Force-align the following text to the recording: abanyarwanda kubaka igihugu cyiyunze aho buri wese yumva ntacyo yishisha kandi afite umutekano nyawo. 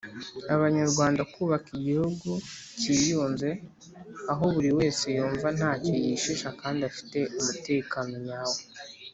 abanyarwanda 0.55 1.21
kubaka 1.33 1.69
igihugu 1.79 2.29
cyiyunze 2.79 3.49
aho 4.31 4.43
buri 4.53 4.69
wese 4.79 5.05
yumva 5.17 5.47
ntacyo 5.57 5.93
yishisha 6.05 6.49
kandi 6.61 6.81
afite 6.89 7.19
umutekano 7.39 8.13
nyawo. 8.27 8.59